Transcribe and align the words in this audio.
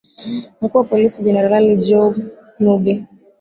mkuu 0.61 0.77
wa 0.77 0.83
polisi 0.83 1.23
generali 1.23 1.77
john 1.77 2.29
nubi 2.59 3.05